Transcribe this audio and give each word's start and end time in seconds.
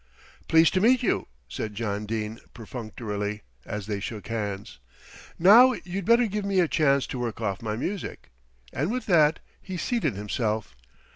"Pleased 0.47 0.73
to 0.73 0.81
meet 0.81 1.03
you," 1.03 1.27
said 1.47 1.75
John 1.75 2.07
Dene 2.07 2.39
perfunctorily, 2.55 3.43
as 3.65 3.85
they 3.85 3.99
shook 3.99 4.29
hands. 4.29 4.79
"Now 5.37 5.73
you'd 5.83 6.05
better 6.05 6.25
give 6.25 6.43
me 6.43 6.59
a 6.59 6.67
chance 6.67 7.05
to 7.05 7.19
work 7.19 7.39
off 7.39 7.61
my 7.61 7.75
music;" 7.75 8.31
and 8.73 8.89
with 8.89 9.05
that 9.05 9.41
he 9.61 9.77
seated 9.77 10.15
himself. 10.15 10.75